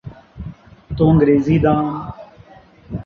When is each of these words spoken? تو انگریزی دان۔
تو 0.97 1.03
انگریزی 1.03 1.59
دان۔ 1.59 2.13